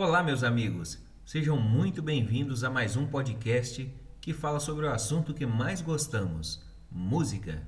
Olá, 0.00 0.22
meus 0.22 0.44
amigos. 0.44 0.96
Sejam 1.26 1.56
muito 1.56 2.00
bem-vindos 2.00 2.62
a 2.62 2.70
mais 2.70 2.96
um 2.96 3.04
podcast 3.04 3.92
que 4.20 4.32
fala 4.32 4.60
sobre 4.60 4.86
o 4.86 4.92
assunto 4.92 5.34
que 5.34 5.44
mais 5.44 5.80
gostamos: 5.80 6.64
música. 6.88 7.66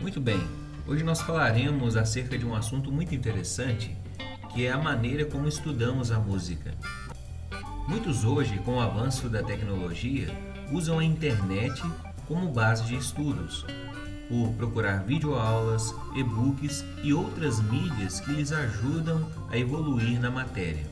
Muito 0.00 0.20
bem, 0.20 0.38
hoje 0.86 1.02
nós 1.02 1.20
falaremos 1.20 1.96
acerca 1.96 2.38
de 2.38 2.46
um 2.46 2.54
assunto 2.54 2.92
muito 2.92 3.12
interessante 3.12 3.98
que 4.52 4.66
é 4.66 4.70
a 4.70 4.78
maneira 4.78 5.24
como 5.24 5.48
estudamos 5.48 6.12
a 6.12 6.20
música. 6.20 6.78
Muitos 7.88 8.24
hoje, 8.24 8.56
com 8.58 8.76
o 8.76 8.80
avanço 8.80 9.28
da 9.28 9.42
tecnologia, 9.42 10.28
usam 10.70 11.00
a 11.00 11.04
internet 11.04 11.82
como 12.26 12.50
base 12.50 12.84
de 12.84 12.96
estudos, 12.96 13.64
por 14.28 14.52
procurar 14.54 15.04
videoaulas, 15.04 15.94
e-books 16.14 16.84
e 17.02 17.12
outras 17.12 17.60
mídias 17.60 18.20
que 18.20 18.32
lhes 18.32 18.52
ajudam 18.52 19.28
a 19.50 19.58
evoluir 19.58 20.20
na 20.20 20.30
matéria. 20.30 20.86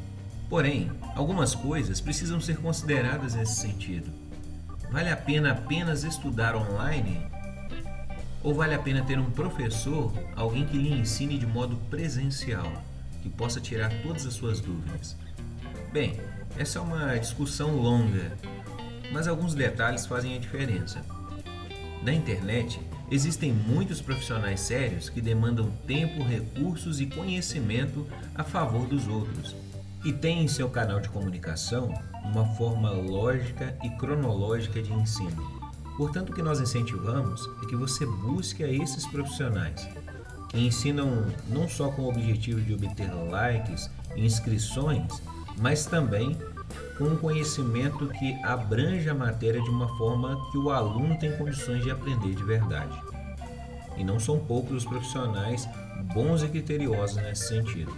Porém, 0.49 0.91
algumas 1.15 1.55
coisas 1.55 2.01
precisam 2.01 2.41
ser 2.41 2.59
consideradas 2.59 3.35
nesse 3.35 3.57
sentido. 3.57 4.11
Vale 4.91 5.11
a 5.11 5.17
pena 5.17 5.53
apenas 5.53 6.05
estudar 6.05 6.55
online? 6.55 7.27
Ou 8.43 8.55
vale 8.55 8.75
a 8.75 8.79
pena 8.79 9.03
ter 9.03 9.19
um 9.19 9.31
professor, 9.31 10.13
alguém 10.37 10.67
que 10.67 10.77
lhe 10.77 10.93
ensine 10.93 11.39
de 11.39 11.47
modo 11.47 11.77
presencial? 11.89 12.71
que 13.23 13.29
possa 13.31 13.61
tirar 13.61 13.91
todas 14.03 14.27
as 14.27 14.35
suas 14.35 14.61
dúvidas. 14.61 15.17
Bem, 15.93 16.21
essa 16.59 16.79
é 16.79 16.83
uma 16.83 17.17
discussão 17.17 17.77
longa, 17.77 18.37
mas 19.13 19.29
alguns 19.29 19.55
detalhes 19.55 20.05
fazem 20.05 20.37
a 20.37 20.41
diferença. 20.41 21.03
Na 22.03 22.13
internet, 22.13 22.81
existem 23.11 23.53
muitos 23.53 24.01
profissionais 24.01 24.59
sérios 24.61 25.09
que 25.09 25.21
demandam 25.21 25.71
tempo, 25.87 26.25
recursos 26.25 27.01
e 27.01 27.07
conhecimento 27.07 28.05
a 28.35 28.43
favor 28.43 28.89
dos 28.89 29.07
outros 29.07 29.55
e 30.05 30.13
têm 30.13 30.43
em 30.43 30.49
seu 30.49 30.69
canal 30.69 30.99
de 30.99 31.09
comunicação 31.09 31.95
uma 32.25 32.45
forma 32.57 32.91
lógica 32.91 33.77
e 33.85 33.91
cronológica 33.91 34.83
de 34.83 34.93
ensino. 34.93 35.63
Portanto, 35.97 36.31
o 36.31 36.35
que 36.35 36.43
nós 36.43 36.61
incentivamos 36.61 37.49
é 37.63 37.67
que 37.67 37.77
você 37.77 38.05
busque 38.05 38.65
a 38.65 38.69
esses 38.69 39.07
profissionais 39.07 39.89
que 40.49 40.59
ensinam 40.59 41.27
não 41.49 41.69
só 41.69 41.89
com 41.89 42.03
o 42.03 42.09
objetivo 42.09 42.61
de 42.61 42.75
obter 42.75 43.13
likes 43.31 43.89
e 44.17 44.27
inscrições, 44.27 45.23
mas 45.61 45.87
também 45.87 46.37
com 46.99 47.05
um 47.05 47.17
conhecimento 47.17 48.07
que 48.09 48.35
abrange 48.43 49.09
a 49.09 49.15
matéria 49.15 49.61
de 49.61 49.71
uma 49.71 49.89
forma 49.97 50.51
que 50.51 50.59
o 50.59 50.71
aluno 50.71 51.19
tem 51.19 51.37
condições 51.37 51.83
de 51.83 51.91
aprender 51.91 52.35
de 52.35 52.45
verdade. 52.45 52.97
E 53.97 54.05
não 54.05 54.19
são 54.19 54.39
poucos 54.39 54.79
os 54.79 54.85
profissionais 54.85 55.69
bons 56.15 56.43
e 56.43 56.49
criteriosos 56.49 57.17
nesse 57.17 57.49
sentido. 57.49 57.93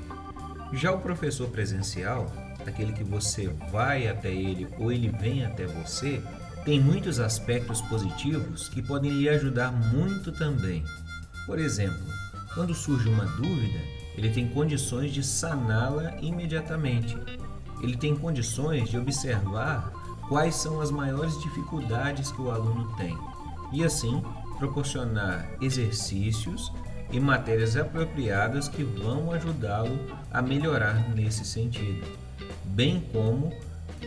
Já 0.73 0.93
o 0.93 1.01
professor 1.01 1.49
presencial, 1.49 2.31
aquele 2.67 2.93
que 2.93 3.05
você 3.05 3.49
vai 3.71 4.09
até 4.09 4.31
ele 4.31 4.69
ou 4.79 4.91
ele 4.91 5.09
vem 5.09 5.45
até 5.45 5.67
você, 5.67 6.23
tem 6.65 6.81
muitos 6.81 7.21
aspectos 7.21 7.81
positivos 7.83 8.69
que 8.69 8.83
podem 8.83 9.11
lhe 9.11 9.29
ajudar 9.29 9.71
muito 9.71 10.33
também. 10.33 10.83
Por 11.47 11.59
exemplo, 11.59 12.03
quando 12.55 12.75
surge 12.75 13.09
uma 13.09 13.27
dúvida, 13.27 13.79
ele 14.17 14.31
tem 14.31 14.49
condições 14.49 15.13
de 15.13 15.23
saná-la 15.23 16.15
imediatamente. 16.23 17.17
Ele 17.81 17.97
tem 17.97 18.17
condições 18.17 18.89
de 18.89 18.99
observar 18.99 19.93
quais 20.29 20.55
são 20.55 20.81
as 20.81 20.91
maiores 20.91 21.39
dificuldades 21.41 22.33
que 22.33 22.41
o 22.41 22.51
aluno 22.51 22.95
tem 22.97 23.17
e, 23.73 23.85
assim, 23.85 24.23
proporcionar 24.59 25.49
exercícios 25.61 26.73
e 27.11 27.21
matérias 27.21 27.77
apropriadas 27.77 28.69
que 28.69 28.83
vão 28.83 29.31
ajudá-lo 29.33 29.99
a 30.33 30.41
melhorar 30.41 31.09
nesse 31.15 31.45
sentido, 31.45 32.07
bem 32.65 33.01
como 33.13 33.53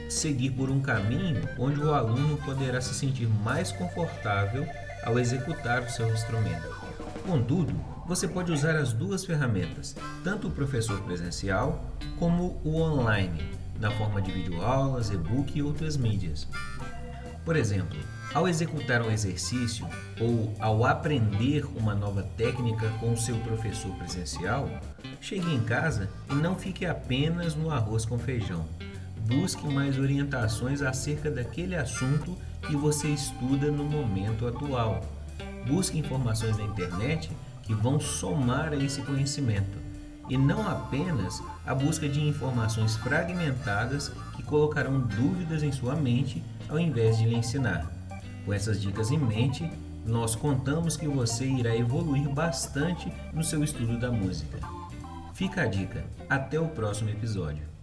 seguir 0.09 0.51
por 0.51 0.69
um 0.69 0.79
caminho 0.79 1.47
onde 1.57 1.79
o 1.79 1.93
aluno 1.93 2.37
poderá 2.37 2.81
se 2.81 2.93
sentir 2.93 3.27
mais 3.27 3.71
confortável 3.71 4.67
ao 5.03 5.19
executar 5.19 5.83
o 5.83 5.89
seu 5.89 6.11
instrumento. 6.11 6.86
Contudo, 7.27 7.73
você 8.07 8.25
pode 8.25 8.53
usar 8.53 8.77
as 8.77 8.93
duas 8.93 9.25
ferramentas, 9.25 9.93
tanto 10.23 10.47
o 10.47 10.51
professor 10.51 11.01
presencial 11.01 11.83
como 12.17 12.57
o 12.63 12.79
online, 12.79 13.43
na 13.81 13.91
forma 13.91 14.21
de 14.21 14.31
videoaulas, 14.31 15.09
e-book 15.09 15.59
e 15.59 15.61
outras 15.61 15.97
mídias. 15.97 16.47
Por 17.43 17.57
exemplo, 17.57 17.97
ao 18.33 18.47
executar 18.47 19.01
um 19.01 19.11
exercício 19.11 19.85
ou 20.21 20.53
ao 20.57 20.85
aprender 20.85 21.65
uma 21.77 21.93
nova 21.93 22.23
técnica 22.37 22.89
com 23.01 23.11
o 23.11 23.17
seu 23.17 23.35
professor 23.39 23.93
presencial, 23.95 24.69
chegue 25.19 25.53
em 25.53 25.59
casa 25.65 26.09
e 26.31 26.33
não 26.33 26.55
fique 26.55 26.85
apenas 26.85 27.55
no 27.55 27.69
arroz 27.69 28.05
com 28.05 28.17
feijão. 28.17 28.65
Busque 29.27 29.67
mais 29.67 29.99
orientações 29.99 30.81
acerca 30.81 31.29
daquele 31.29 31.75
assunto 31.75 32.37
que 32.61 32.75
você 32.77 33.09
estuda 33.09 33.69
no 33.69 33.83
momento 33.83 34.47
atual. 34.47 35.16
Busque 35.67 35.97
informações 35.97 36.57
na 36.57 36.63
internet 36.63 37.29
que 37.63 37.73
vão 37.73 37.99
somar 37.99 38.71
a 38.71 38.75
esse 38.75 39.01
conhecimento 39.01 39.77
e 40.29 40.37
não 40.37 40.67
apenas 40.67 41.41
a 41.65 41.73
busca 41.73 42.07
de 42.07 42.21
informações 42.21 42.95
fragmentadas 42.97 44.11
que 44.35 44.43
colocarão 44.43 44.99
dúvidas 44.99 45.63
em 45.63 45.71
sua 45.71 45.95
mente 45.95 46.43
ao 46.69 46.79
invés 46.79 47.17
de 47.17 47.25
lhe 47.25 47.35
ensinar. 47.35 47.89
Com 48.45 48.53
essas 48.53 48.81
dicas 48.81 49.11
em 49.11 49.17
mente, 49.17 49.69
nós 50.05 50.35
contamos 50.35 50.95
que 50.95 51.07
você 51.07 51.45
irá 51.45 51.75
evoluir 51.75 52.29
bastante 52.29 53.11
no 53.33 53.43
seu 53.43 53.63
estudo 53.63 53.97
da 53.97 54.09
música. 54.09 54.57
Fica 55.33 55.63
a 55.63 55.65
dica. 55.67 56.05
Até 56.29 56.59
o 56.59 56.67
próximo 56.67 57.09
episódio. 57.09 57.76